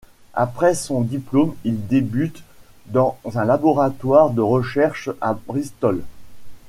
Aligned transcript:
Après 0.33 0.73
son 0.73 1.01
diplôme 1.01 1.53
il 1.63 1.85
débute 1.85 2.41
dans 2.87 3.19
un 3.35 3.45
laboratoire 3.45 4.31
de 4.31 4.41
recherches 4.41 5.11
à 5.21 5.37
Bristol. 5.47 6.01